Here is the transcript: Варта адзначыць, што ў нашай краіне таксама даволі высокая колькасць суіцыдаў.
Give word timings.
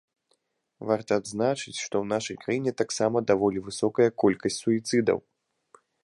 Варта 0.91 1.11
адзначыць, 1.21 1.75
што 1.79 1.81
ў 1.99 2.05
нашай 2.13 2.39
краіне 2.45 2.73
таксама 2.81 3.17
даволі 3.31 3.63
высокая 3.67 4.09
колькасць 4.23 4.59
суіцыдаў. 4.63 5.17